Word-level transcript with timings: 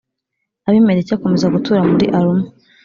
Abimeleki 0.67 1.11
akomeza 1.13 1.51
gutura 1.53 1.79
muri 1.91 2.05
Aruma 2.17 2.45